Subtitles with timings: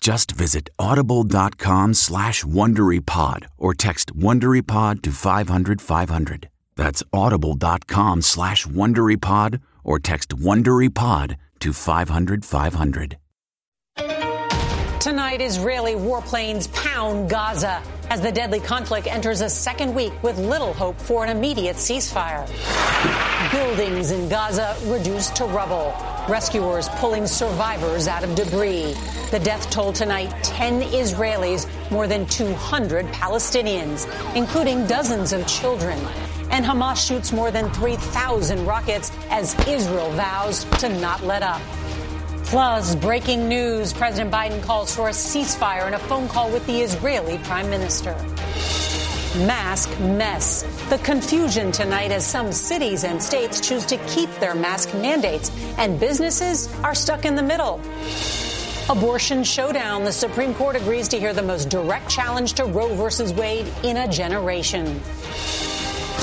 [0.00, 6.48] Just visit audible.com slash WonderyPod or text WonderyPod to 500, 500.
[6.74, 13.18] That's audible.com slash WonderyPod or text WonderyPod to 500, 500.
[15.00, 20.72] Tonight, Israeli warplanes pound Gaza as the deadly conflict enters a second week with little
[20.74, 22.46] hope for an immediate ceasefire.
[23.50, 25.94] Buildings in Gaza reduced to rubble.
[26.30, 28.94] Rescuers pulling survivors out of debris.
[29.32, 35.98] The death toll tonight 10 Israelis, more than 200 Palestinians, including dozens of children.
[36.52, 41.60] And Hamas shoots more than 3,000 rockets as Israel vows to not let up.
[42.44, 46.80] Plus, breaking news President Biden calls for a ceasefire in a phone call with the
[46.80, 48.14] Israeli prime minister.
[49.36, 50.62] Mask mess.
[50.88, 56.00] The confusion tonight as some cities and states choose to keep their mask mandates, and
[56.00, 57.80] businesses are stuck in the middle.
[58.88, 60.02] Abortion showdown.
[60.02, 63.98] The Supreme Court agrees to hear the most direct challenge to Roe versus Wade in
[63.98, 65.00] a generation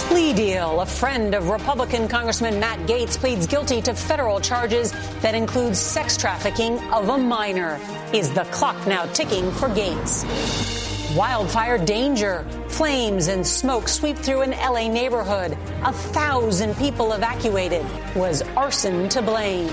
[0.07, 0.81] plea deal.
[0.81, 4.91] A friend of Republican Congressman Matt Gaetz pleads guilty to federal charges
[5.22, 7.79] that include sex trafficking of a minor.
[8.13, 10.86] Is the clock now ticking for Gaetz?
[11.17, 12.45] Wildfire danger.
[12.67, 15.57] Flames and smoke sweep through an LA neighborhood.
[15.83, 17.83] A thousand people evacuated.
[18.16, 19.66] Was arson to blame?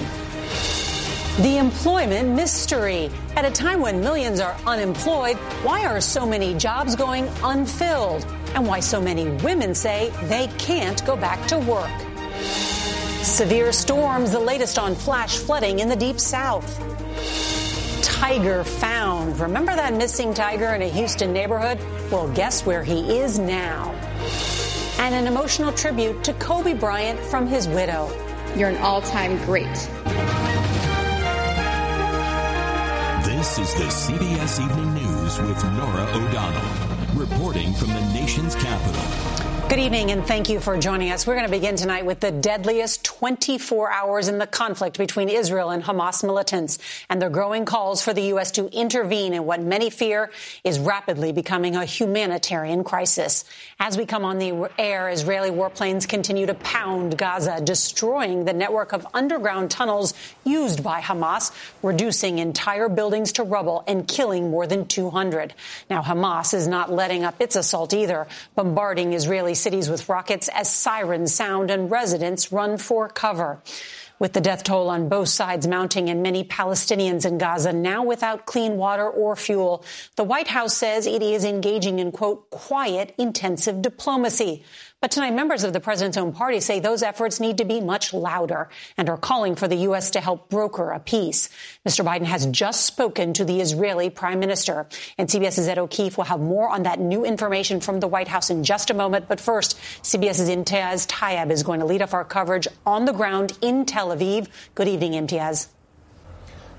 [1.43, 3.11] The employment mystery.
[3.37, 8.25] At a time when millions are unemployed, why are so many jobs going unfilled?
[8.55, 11.93] And why so many women say they can't go back to work.
[13.23, 16.81] Severe storms, the latest on flash flooding in the deep south.
[18.15, 19.41] Tiger found.
[19.41, 21.81] Remember that missing tiger in a Houston neighborhood?
[22.13, 23.91] Well, guess where he is now?
[25.01, 28.09] And an emotional tribute to Kobe Bryant from his widow.
[28.57, 29.67] You're an all time great.
[33.25, 39.44] This is the CBS Evening News with Norah O'Donnell, reporting from the nation's capital.
[39.67, 41.27] Good evening and thank you for joining us.
[41.27, 45.71] We're going to begin tonight with the deadliest 24 hours in the conflict between Israel
[45.71, 48.53] and Hamas militants and the growing calls for the U.S.
[48.53, 50.31] to intervene in what many fear
[50.65, 53.47] is rapidly becoming a humanitarian crisis.
[53.81, 58.93] As we come on the air, Israeli warplanes continue to pound Gaza, destroying the network
[58.93, 60.13] of underground tunnels
[60.45, 65.55] used by Hamas, reducing entire buildings to rubble and killing more than 200.
[65.89, 70.73] Now, Hamas is not letting up its assault either, bombarding Israeli cities with rockets as
[70.73, 73.63] sirens sound and residents run for cover.
[74.19, 78.47] With the death toll on both sides mounting and many Palestinians in Gaza now without
[78.47, 79.85] clean water or fuel,
[80.17, 84.63] the White House says it is engaging in, quote, quiet, intensive diplomacy.
[85.05, 88.15] But tonight, members of the president's own party say those efforts need to be much
[88.15, 90.13] louder and are calling for the U.S.
[90.13, 91.51] to help broker a peace.
[91.87, 92.03] Mr.
[92.03, 94.87] Biden has just spoken to the Israeli prime minister.
[95.19, 98.49] And CBS's Ed O'Keefe will have more on that new information from the White House
[98.49, 99.29] in just a moment.
[99.29, 103.59] But first, CBS's Imtiaz Tyab is going to lead off our coverage on the ground
[103.61, 104.49] in Tel Aviv.
[104.75, 105.67] Good evening, Imtiaz.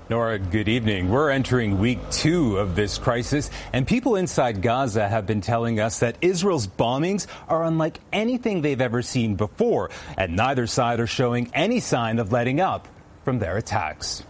[0.08, 1.10] Norah, good evening.
[1.10, 5.98] We're entering week two of this crisis, and people inside Gaza have been telling us
[5.98, 11.50] that Israel's bombings are unlike anything they've ever seen before, and neither side are showing
[11.54, 12.86] any sign of letting up
[13.24, 14.22] from their attacks.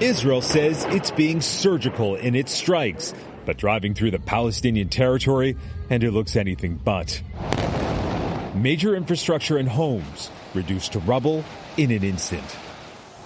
[0.00, 3.14] Israel says it's being surgical in its strikes,
[3.44, 5.56] but driving through the Palestinian territory,
[5.90, 7.20] and it looks anything but.
[8.54, 11.44] Major infrastructure and homes reduced to rubble
[11.76, 12.44] in an instant.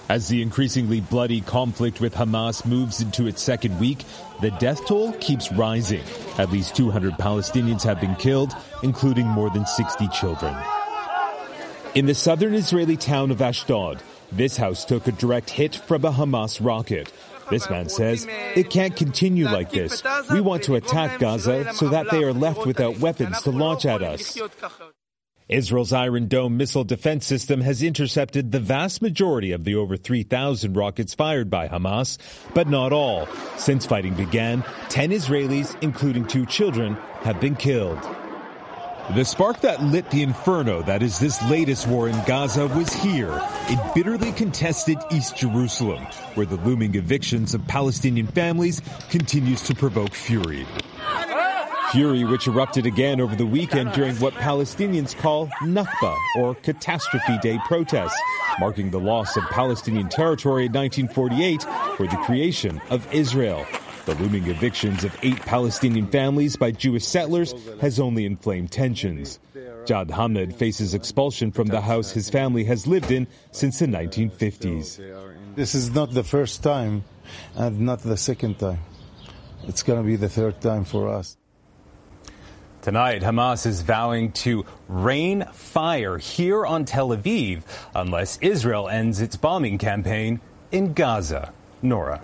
[0.09, 4.05] As the increasingly bloody conflict with Hamas moves into its second week,
[4.41, 6.03] the death toll keeps rising.
[6.37, 10.55] At least 200 Palestinians have been killed, including more than 60 children.
[11.93, 14.01] In the southern Israeli town of Ashdod,
[14.31, 17.11] this house took a direct hit from a Hamas rocket.
[17.49, 18.25] This man says,
[18.55, 20.03] it can't continue like this.
[20.31, 24.01] We want to attack Gaza so that they are left without weapons to launch at
[24.03, 24.37] us.
[25.49, 30.75] Israel's Iron Dome missile defense system has intercepted the vast majority of the over 3,000
[30.75, 32.17] rockets fired by Hamas,
[32.53, 33.29] but not all.
[33.55, 37.97] Since fighting began, 10 Israelis, including two children, have been killed.
[39.15, 43.41] The spark that lit the inferno that is this latest war in Gaza was here,
[43.69, 46.03] in bitterly contested East Jerusalem,
[46.35, 50.67] where the looming evictions of Palestinian families continues to provoke fury.
[51.91, 57.57] Fury which erupted again over the weekend during what Palestinians call Nakba, or Catastrophe Day
[57.65, 58.19] protests,
[58.59, 61.63] marking the loss of Palestinian territory in 1948
[61.95, 63.65] for the creation of Israel.
[64.05, 69.39] The looming evictions of eight Palestinian families by Jewish settlers has only inflamed tensions.
[69.85, 74.99] Jad Hamid faces expulsion from the house his family has lived in since the 1950s.
[75.55, 77.05] This is not the first time
[77.55, 78.79] and not the second time.
[79.67, 81.37] It's going to be the third time for us.
[82.87, 87.63] Tonight, Hamas is vowing to rain fire here on Tel Aviv
[87.93, 90.39] unless Israel ends its bombing campaign
[90.71, 91.51] in Gaza.
[91.81, 92.21] Norah.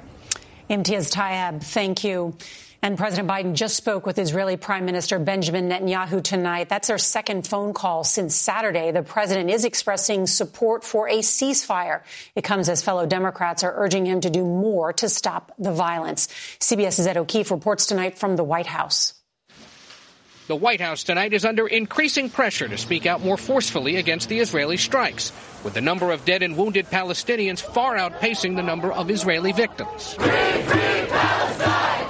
[0.70, 2.38] Imtiaz Tyab, thank you.
[2.82, 6.70] And President Biden just spoke with Israeli Prime Minister Benjamin Netanyahu tonight.
[6.70, 8.92] That's their second phone call since Saturday.
[8.92, 12.04] The president is expressing support for a ceasefire.
[12.36, 16.30] It comes as fellow Democrats are urging him to do more to stop the violence.
[16.62, 19.16] CBS's Ed O'Keefe reports tonight from the White House.
[20.46, 24.40] The White House tonight is under increasing pressure to speak out more forcefully against the
[24.40, 25.32] Israeli strikes,
[25.64, 30.16] with the number of dead and wounded Palestinians far outpacing the number of Israeli victims.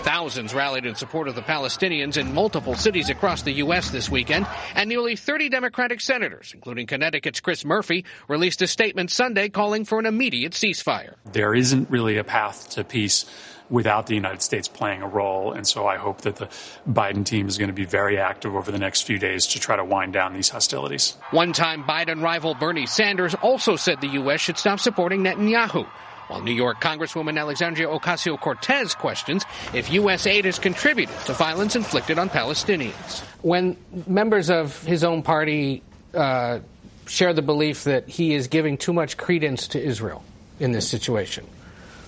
[0.03, 3.91] Thousands rallied in support of the Palestinians in multiple cities across the U.S.
[3.91, 9.49] this weekend, and nearly 30 Democratic senators, including Connecticut's Chris Murphy, released a statement Sunday
[9.49, 11.13] calling for an immediate ceasefire.
[11.31, 13.25] There isn't really a path to peace
[13.69, 15.53] without the United States playing a role.
[15.53, 16.47] And so I hope that the
[16.87, 19.75] Biden team is going to be very active over the next few days to try
[19.75, 21.15] to wind down these hostilities.
[21.31, 24.41] One time Biden rival Bernie Sanders also said the U.S.
[24.41, 25.87] should stop supporting Netanyahu.
[26.27, 29.43] While New York Congresswoman Alexandria Ocasio Cortez questions
[29.73, 30.25] if U.S.
[30.25, 33.19] aid has contributed to violence inflicted on Palestinians.
[33.41, 33.77] When
[34.07, 35.83] members of his own party
[36.13, 36.59] uh,
[37.07, 40.23] share the belief that he is giving too much credence to Israel
[40.59, 41.45] in this situation,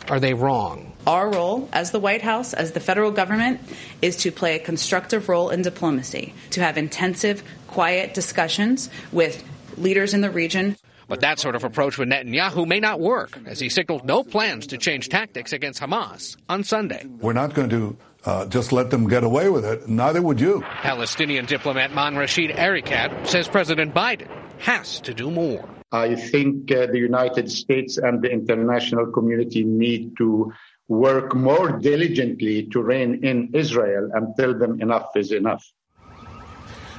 [0.09, 0.93] are they wrong?
[1.07, 3.59] Our role as the White House, as the federal government,
[4.01, 9.43] is to play a constructive role in diplomacy, to have intensive, quiet discussions with
[9.77, 10.75] leaders in the region.
[11.07, 14.67] But that sort of approach with Netanyahu may not work, as he signaled no plans
[14.67, 17.05] to change tactics against Hamas on Sunday.
[17.19, 19.87] We're not going to uh, just let them get away with it.
[19.87, 20.61] Neither would you.
[20.81, 25.74] Palestinian diplomat Man Rashid Erekat says President Biden has to do more.
[25.91, 30.51] I think uh, the United States and the international community need to
[30.87, 35.65] work more diligently to rein in Israel and tell them enough is enough.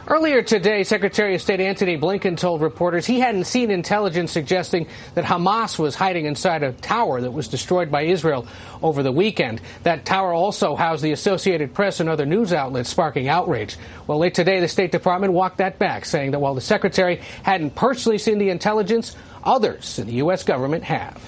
[0.09, 5.25] Earlier today, Secretary of State Antony Blinken told reporters he hadn't seen intelligence suggesting that
[5.25, 8.47] Hamas was hiding inside a tower that was destroyed by Israel
[8.85, 9.61] over the weekend.
[9.83, 13.77] That tower also housed the Associated Press and other news outlets, sparking outrage.
[14.07, 17.75] Well, late today, the State Department walked that back, saying that while the Secretary hadn't
[17.75, 20.45] personally seen the intelligence, others in the U.S.
[20.45, 21.21] government have.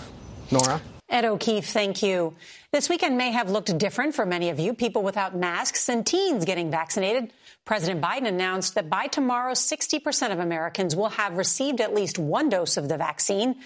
[0.53, 0.81] Norah?
[1.11, 2.35] Ed O'Keefe, thank you.
[2.71, 6.45] This weekend may have looked different for many of you, people without masks and teens
[6.45, 7.33] getting vaccinated.
[7.65, 12.51] President Biden announced that by tomorrow, 60% of Americans will have received at least one
[12.51, 13.57] dose of the vaccine.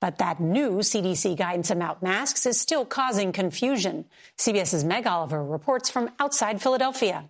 [0.00, 4.06] But that new CDC guidance about masks is still causing confusion.
[4.36, 7.28] CBS's Meg Oliver reports from outside Philadelphia.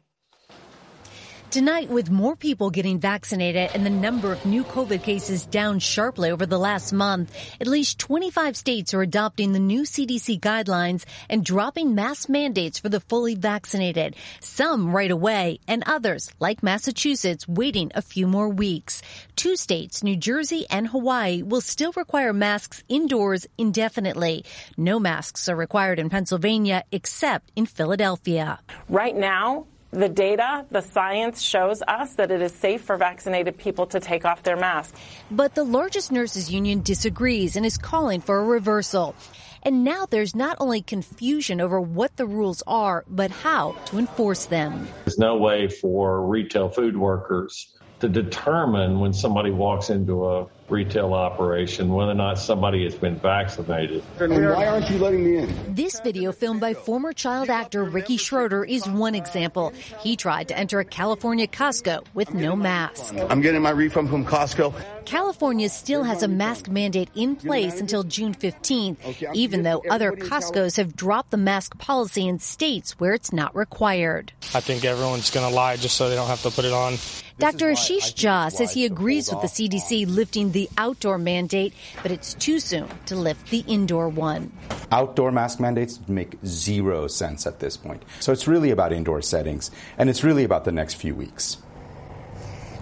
[1.51, 6.31] Tonight, with more people getting vaccinated and the number of new COVID cases down sharply
[6.31, 11.45] over the last month, at least 25 states are adopting the new CDC guidelines and
[11.45, 14.15] dropping mask mandates for the fully vaccinated.
[14.39, 19.03] Some right away and others, like Massachusetts, waiting a few more weeks.
[19.35, 24.45] Two states, New Jersey and Hawaii, will still require masks indoors indefinitely.
[24.77, 28.61] No masks are required in Pennsylvania except in Philadelphia.
[28.89, 33.87] Right now, the data, the science shows us that it is safe for vaccinated people
[33.87, 34.99] to take off their masks.
[35.31, 39.15] But the largest nurses union disagrees and is calling for a reversal.
[39.63, 44.47] And now there's not only confusion over what the rules are, but how to enforce
[44.47, 44.89] them.
[45.05, 51.15] There's no way for retail food workers to determine when somebody walks into a retail
[51.15, 54.03] operation whether or not somebody has been vaccinated.
[54.19, 55.75] And why aren't you letting me in?
[55.75, 59.73] This video filmed by former child actor Ricky Schroder is one example.
[60.01, 63.15] He tried to enter a California Costco with no mask.
[63.29, 64.75] I'm getting my refund from Costco.
[65.11, 70.77] California still has a mask mandate in place until June 15th, even though other Costco's
[70.77, 74.33] have dropped the mask policy in states where it's not required.
[74.55, 76.95] I think everyone's going to lie just so they don't have to put it on.
[77.41, 77.73] Dr.
[77.73, 81.75] Ashish Jha says he agrees with the CDC lifting the outdoor mandate,
[82.05, 84.53] but it's too soon to lift the indoor one.
[84.93, 88.05] Outdoor mask mandates make zero sense at this point.
[88.21, 91.57] So it's really about indoor settings, and it's really about the next few weeks.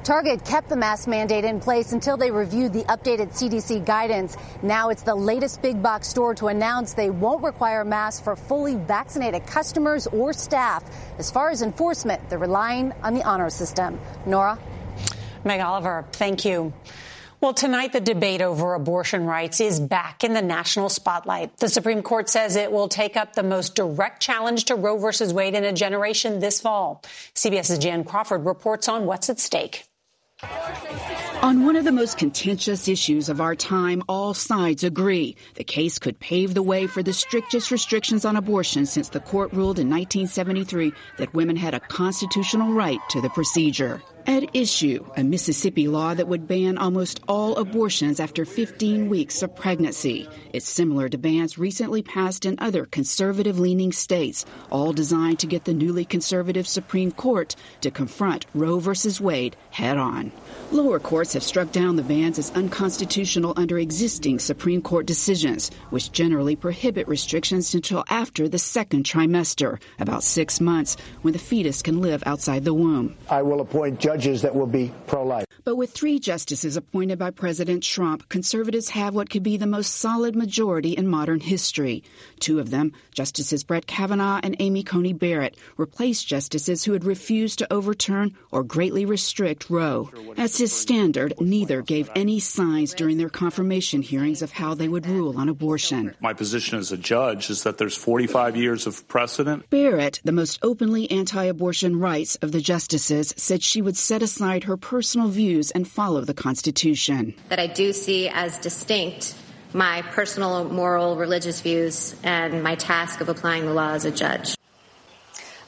[0.08, 4.38] Target kept the mask mandate in place until they reviewed the updated CDC guidance.
[4.62, 8.74] Now it's the latest big box store to announce they won't require masks for fully
[8.74, 10.82] vaccinated customers or staff.
[11.18, 14.00] As far as enforcement, they're relying on the honor system.
[14.24, 14.58] Norah?
[15.44, 16.72] Meg Oliver, thank you.
[17.42, 21.58] Well, tonight the debate over abortion rights is back in the national spotlight.
[21.58, 25.34] The Supreme Court says it will take up the most direct challenge to Roe versus
[25.34, 27.02] Wade in a generation this fall.
[27.34, 29.87] CBS's Jan Crawford reports on what's at stake.
[31.42, 35.36] On one of the most contentious issues of our time, all sides agree.
[35.54, 39.52] The case could pave the way for the strictest restrictions on abortion since the court
[39.52, 44.02] ruled in 1973 that women had a constitutional right to the procedure.
[44.28, 49.56] At issue, a Mississippi law that would ban almost all abortions after 15 weeks of
[49.56, 50.28] pregnancy.
[50.52, 55.64] It's similar to bans recently passed in other conservative leaning states, all designed to get
[55.64, 58.92] the newly conservative Supreme Court to confront Roe v.
[59.18, 60.30] Wade head on.
[60.72, 66.12] Lower courts have struck down the bans as unconstitutional under existing Supreme Court decisions, which
[66.12, 72.02] generally prohibit restrictions until after the second trimester, about six months, when the fetus can
[72.02, 73.16] live outside the womb.
[73.30, 75.46] I will appoint judges that will be pro life.
[75.64, 79.94] But with three justices appointed by President Trump, conservatives have what could be the most
[79.96, 82.02] solid majority in modern history.
[82.40, 87.58] Two of them, Justices Brett Kavanaugh and Amy Coney Barrett, replaced justices who had refused
[87.60, 90.10] to overturn or greatly restrict Roe.
[90.36, 95.06] As his standard, neither gave any signs during their confirmation hearings of how they would
[95.06, 96.14] rule on abortion.
[96.20, 99.68] My position as a judge is that there's 45 years of precedent.
[99.70, 104.64] Barrett, the most openly anti abortion rights of the justices, said she would set aside
[104.64, 107.34] her personal views and follow the Constitution.
[107.48, 109.34] That I do see as distinct
[109.72, 114.54] my personal, moral, religious views and my task of applying the law as a judge.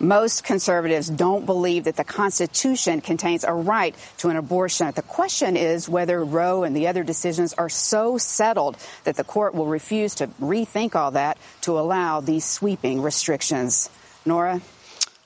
[0.02, 4.90] Most conservatives don't believe that the Constitution contains a right to an abortion.
[4.94, 9.54] The question is whether Roe and the other decisions are so settled that the court
[9.54, 13.90] will refuse to rethink all that to allow these sweeping restrictions.
[14.24, 14.62] Norah?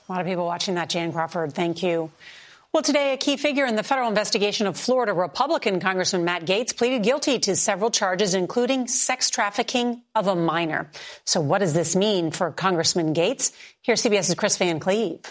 [0.07, 1.53] A lot of people watching that, Jan Crawford.
[1.53, 2.11] Thank you.
[2.75, 6.75] Well, today, a key figure in the federal investigation of Florida Republican Congressman Matt Gaetz
[6.75, 10.91] pleaded guilty to several charges, including sex trafficking of a minor.
[11.23, 13.53] So, what does this mean for Congressman Gaetz?
[13.81, 15.21] Here's CBS's Kris Van Cleave.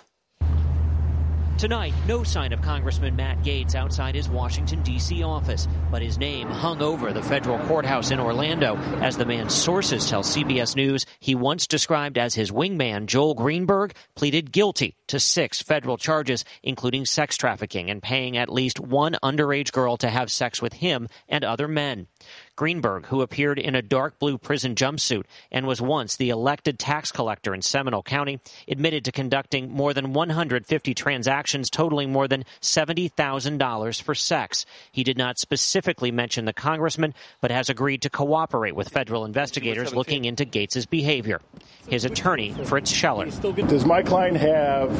[1.56, 5.22] Tonight, no sign of Congressman Matt Gaetz outside his Washington, D.C.
[5.22, 10.10] office, but his name hung over the federal courthouse in Orlando as the man's sources
[10.10, 15.62] tell CBS News he once described as his wingman, Joel Greenberg, pleaded guilty to six
[15.62, 20.60] federal charges, including sex trafficking and paying at least one underage girl to have sex
[20.60, 22.08] with him and other men.
[22.56, 27.10] Greenberg, who appeared in a dark blue prison jumpsuit and was once the elected tax
[27.10, 34.02] collector in Seminole County, admitted to conducting more than 150 transactions totaling more than $70,000
[34.02, 34.66] for sex.
[34.92, 39.94] He did not specifically mention the congressman, but has agreed to cooperate with federal investigators
[39.94, 41.40] looking into Gaetz's behavior.
[41.88, 43.26] His attorney, Fritz Scheller.
[43.26, 44.90] Does my client have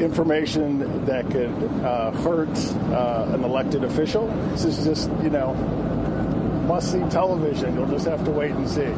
[0.00, 1.50] information that could
[1.82, 2.56] uh, hurt
[2.92, 4.26] uh, an elected official?
[4.50, 5.54] This is just, you know,
[6.66, 7.74] must see television.
[7.74, 8.92] You'll just have to wait and see.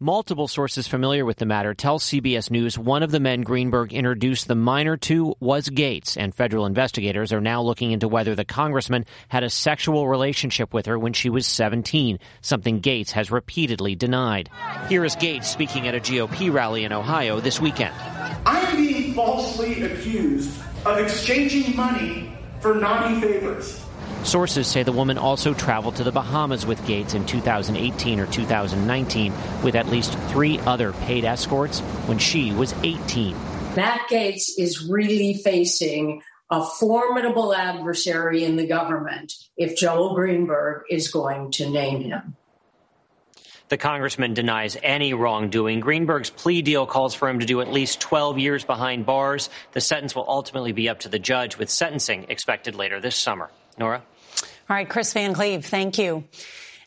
[0.00, 4.48] Multiple sources familiar with the matter tell CBS News one of the men Greenberg introduced
[4.48, 9.06] the minor to was Gaetz, and federal investigators are now looking into whether the congressman
[9.28, 14.50] had a sexual relationship with her when she was 17, something Gaetz has repeatedly denied.
[14.88, 17.94] Here is Gaetz speaking at a GOP rally in Ohio this weekend.
[18.44, 23.84] I'm being falsely accused of exchanging money for naughty favors.
[24.24, 29.32] Sources say the woman also traveled to the Bahamas with Gaetz in 2018 or 2019
[29.62, 33.36] with at least three other paid escorts when she was 18.
[33.76, 41.08] Matt Gaetz is really facing a formidable adversary in the government if Joel Greenberg is
[41.08, 42.36] going to name him.
[43.68, 45.80] The congressman denies any wrongdoing.
[45.80, 49.50] Greenberg's plea deal calls for him to do at least 12 years behind bars.
[49.72, 53.50] The sentence will ultimately be up to the judge, with sentencing expected later this summer.
[53.78, 54.02] Norah?
[54.66, 56.24] All right, Kris Van Cleave, thank you.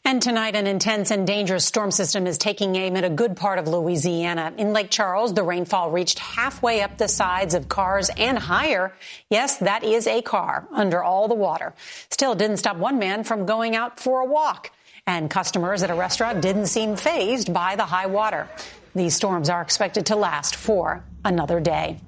[0.03, 3.59] And tonight, an intense and dangerous storm system is taking aim at a good part
[3.59, 4.51] of Louisiana.
[4.57, 8.93] In Lake Charles, the rainfall reached halfway up the sides of cars and higher.
[9.29, 11.75] Yes, that is a car under all the water.
[12.09, 14.71] Still, didn't stop one man from going out for a walk.
[15.05, 18.49] And customers at a restaurant didn't seem phased by the high water.
[18.95, 21.99] These storms are expected to last for another day.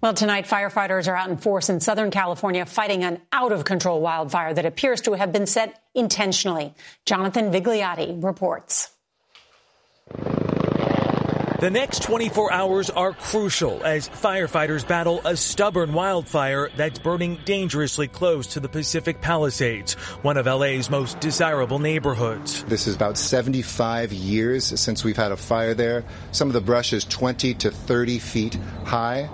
[0.00, 4.00] Well, tonight, firefighters are out in force in Southern California fighting an out of control
[4.00, 6.72] wildfire that appears to have been set intentionally.
[7.04, 8.90] Jonathan Vigliotti reports.
[11.60, 18.06] The next 24 hours are crucial as firefighters battle a stubborn wildfire that's burning dangerously
[18.06, 22.62] close to the Pacific Palisades, one of LA's most desirable neighborhoods.
[22.66, 26.04] This is about 75 years since we've had a fire there.
[26.30, 29.28] Some of the brush is 20 to 30 feet high.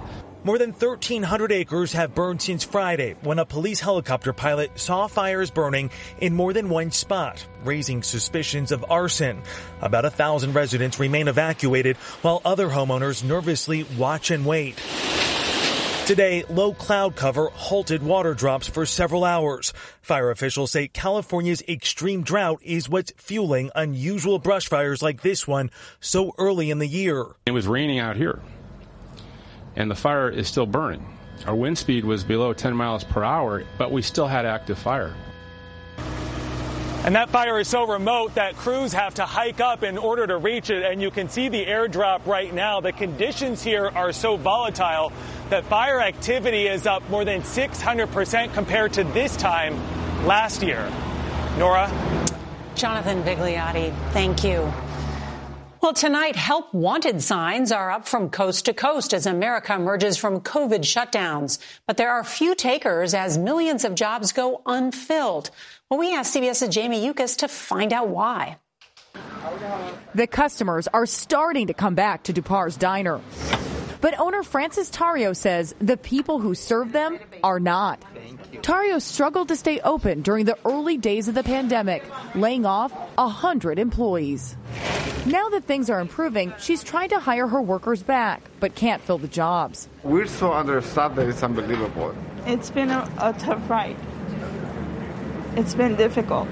[0.45, 5.51] More than 1,300 acres have burned since Friday when a police helicopter pilot saw fires
[5.51, 5.89] burning
[6.21, 9.43] in more than one spot, raising suspicions of arson.
[9.81, 14.77] About a thousand residents remain evacuated while other homeowners nervously watch and wait.
[16.05, 19.73] Today, low cloud cover halted water drops for several hours.
[20.03, 25.71] Fire officials say California's extreme drought is what's fueling unusual brush fires like this one
[26.01, 27.25] so early in the year.
[27.47, 28.43] It was raining out here
[29.77, 31.07] and the fire is still burning.
[31.47, 35.15] Our wind speed was below 10 miles per hour, but we still had active fire.
[37.05, 40.39] And that fire is so remote that crews have to hike up in order to
[40.39, 40.83] reach it.
[40.85, 42.81] And you can see the airdrop right now.
[42.81, 45.13] The conditions here are so volatile
[45.51, 49.77] that fire activity is up more than 600% compared to this time
[50.27, 50.91] last year.
[51.59, 51.91] Norah?
[52.75, 54.73] Jonathan Vigliotti, thank you.
[55.85, 60.41] Well, tonight, help wanted signs are up from coast to coast as America emerges from
[60.41, 61.59] COVID shutdowns.
[61.87, 65.51] But there are few takers as millions of jobs go unfilled.
[65.91, 68.57] Well, we asked CBS's Jamie Yuccas to find out why.
[70.15, 73.21] The customers are starting to come back to Du-par's Diner.
[74.01, 78.03] But owner Frances Tario says the people who serve them are not.
[78.63, 82.03] Tario struggled to stay open during the early days of the pandemic,
[82.35, 84.57] laying off 100 employees.
[85.27, 89.17] Now that things are improving, she's trying to hire her workers back, but can't fill
[89.17, 89.89] the jobs.
[90.03, 92.15] We're so understaffed that it's unbelievable.
[92.45, 93.97] It's been a, a tough ride.
[95.57, 96.47] It's been difficult.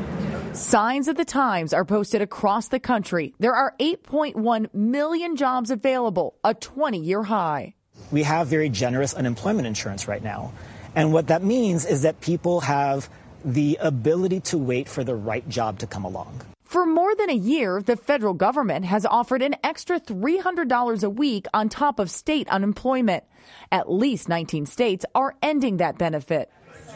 [0.54, 3.34] Signs of the times are posted across the country.
[3.38, 7.74] There are 8.1 million jobs available, a 20 year high.
[8.10, 10.52] We have very generous unemployment insurance right now.
[10.94, 13.10] And what that means is that people have
[13.44, 16.40] the ability to wait for the right job to come along.
[16.72, 21.44] For more than a year, the federal government has offered an extra $300 a week
[21.52, 23.24] on top of state unemployment.
[23.70, 26.50] At least 19 states are ending that benefit.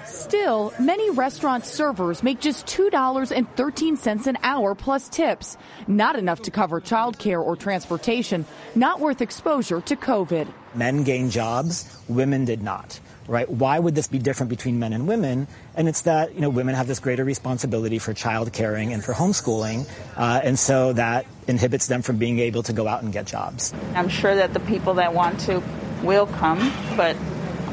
[0.06, 5.58] Still, many restaurant servers make just $2.13 an hour plus tips.
[5.86, 10.48] Not enough to cover childcare or transportation, not worth exposure to COVID.
[10.74, 13.48] Men gained jobs, women did not right?
[13.48, 15.48] Why would this be different between men and women?
[15.74, 19.12] And it's that, you know, women have this greater responsibility for child caring and for
[19.12, 19.88] homeschooling.
[20.16, 23.74] Uh, and so that inhibits them from being able to go out and get jobs.
[23.94, 25.62] I'm sure that the people that want to
[26.02, 27.16] will come, but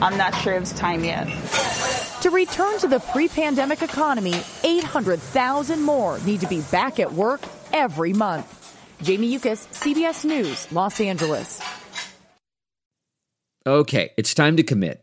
[0.02, 1.28] I'm not sure it's time yet.
[2.22, 7.42] To return to the pre pandemic economy, 800,000 more need to be back at work
[7.72, 8.60] every month.
[9.02, 11.62] Jamie Yuccas, CBS News, Los Angeles.
[13.66, 15.03] Okay, it's time to commit.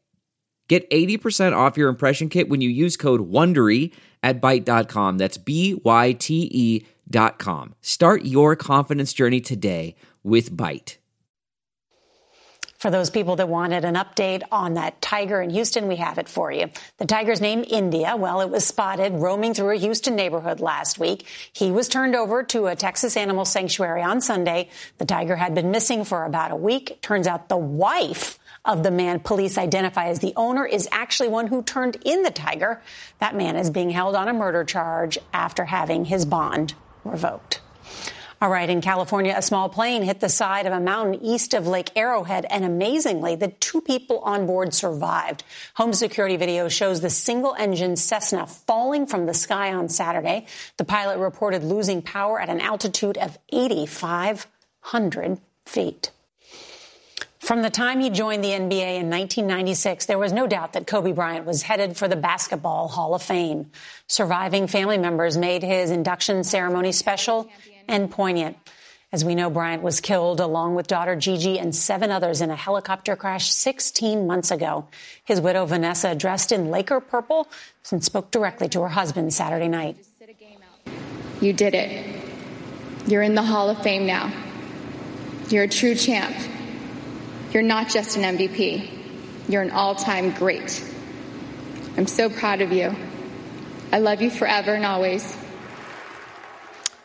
[0.71, 3.91] Get 80% off your impression kit when you use code WONDERY
[4.23, 5.17] at Byte.com.
[5.17, 7.75] That's B-Y-T-E dot com.
[7.81, 10.95] Start your confidence journey today with Byte.
[12.77, 16.29] For those people that wanted an update on that tiger in Houston, we have it
[16.29, 16.69] for you.
[16.99, 18.15] The tiger's name India.
[18.15, 21.27] Well, it was spotted roaming through a Houston neighborhood last week.
[21.51, 24.69] He was turned over to a Texas animal sanctuary on Sunday.
[24.99, 27.01] The tiger had been missing for about a week.
[27.01, 31.47] Turns out the wife of the man police identify as the owner is actually one
[31.47, 32.81] who turned in the tiger.
[33.19, 37.61] That man is being held on a murder charge after having his bond revoked.
[38.41, 41.67] All right, in California, a small plane hit the side of a mountain east of
[41.67, 45.43] Lake Arrowhead, and amazingly, the two people on board survived.
[45.75, 50.47] Home security video shows the single engine Cessna falling from the sky on Saturday.
[50.77, 56.09] The pilot reported losing power at an altitude of 8,500 feet.
[57.41, 61.11] From the time he joined the NBA in 1996, there was no doubt that Kobe
[61.11, 63.71] Bryant was headed for the Basketball Hall of Fame.
[64.05, 67.49] Surviving family members made his induction ceremony special
[67.87, 68.57] and poignant.
[69.11, 72.55] As we know, Bryant was killed along with daughter Gigi and seven others in a
[72.55, 74.87] helicopter crash 16 months ago.
[75.25, 77.47] His widow, Vanessa, dressed in Laker purple
[77.91, 79.97] and spoke directly to her husband Saturday night.
[81.41, 82.21] You did it.
[83.07, 84.31] You're in the Hall of Fame now.
[85.49, 86.35] You're a true champ.
[87.51, 88.89] You're not just an MVP.
[89.49, 90.83] You're an all time great.
[91.97, 92.95] I'm so proud of you.
[93.91, 95.35] I love you forever and always.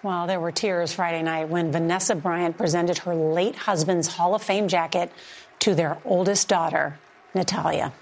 [0.04, 4.42] Well, there were tears Friday night when Vanessa Bryant presented her late husband's Hall of
[4.42, 5.10] Fame jacket
[5.60, 6.96] to their oldest daughter,
[7.34, 7.92] Natalia.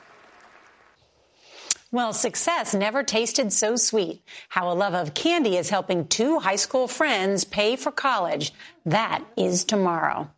[1.91, 4.21] Well, success never tasted so sweet.
[4.51, 8.53] How a love of candy is helping two high school friends pay for college.
[8.85, 10.29] That is tomorrow.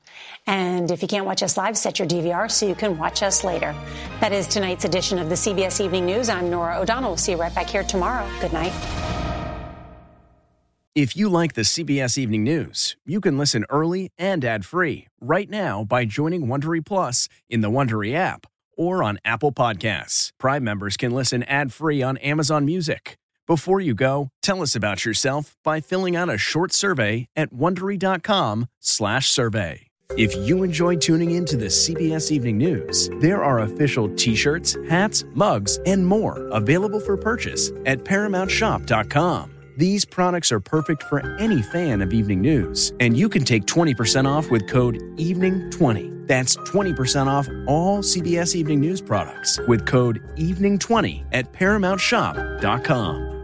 [0.47, 3.43] And if you can't watch us live, set your DVR so you can watch us
[3.43, 3.75] later.
[4.21, 6.29] That is tonight's edition of the CBS Evening News.
[6.29, 7.11] I'm Norah O'Donnell.
[7.11, 8.29] We'll see you right back here tomorrow.
[8.41, 8.73] Good night.
[10.95, 15.85] If you like the CBS Evening News, you can listen early and ad-free right now
[15.85, 18.47] by joining Wondery Plus in the Wondery app
[18.79, 20.33] or on Apple Podcasts.
[20.39, 23.19] Prime members can listen ad-free on Amazon Music.
[23.47, 29.86] Before you go, tell us about yourself by filling out a short survey at wondery.com/survey.
[30.11, 35.25] If you enjoy tuning in to the CBS Evening News, there are official t-shirts, hats,
[35.35, 39.53] mugs, and more available for purchase at paramountshop.com.
[39.77, 44.27] These products are perfect for any fan of evening news, and you can take 20%
[44.27, 46.27] off with code EVENING20.
[46.27, 53.36] That's 20% off all CBS Evening News products with code EVENING20 at ParamountShop.com.